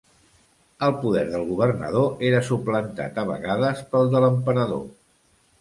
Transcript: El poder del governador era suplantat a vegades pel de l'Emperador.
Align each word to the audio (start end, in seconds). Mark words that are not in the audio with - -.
El 0.85 0.93
poder 1.01 1.21
del 1.33 1.43
governador 1.49 2.25
era 2.31 2.41
suplantat 2.49 3.23
a 3.25 3.29
vegades 3.33 3.87
pel 3.93 4.11
de 4.17 4.23
l'Emperador. 4.25 4.87